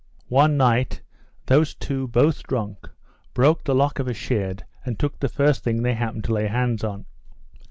One 0.33 0.57
night, 0.57 1.03
those 1.45 1.75
two, 1.75 2.07
both 2.07 2.41
drunk, 2.41 2.89
broke 3.35 3.63
the 3.65 3.75
lock 3.75 3.99
of 3.99 4.07
a 4.07 4.15
shed 4.15 4.65
and 4.83 4.97
took 4.97 5.19
the 5.19 5.29
first 5.29 5.63
thing 5.63 5.83
they 5.83 5.93
happened 5.93 6.23
to 6.23 6.33
lay 6.33 6.47
hands 6.47 6.83
on. 6.83 7.05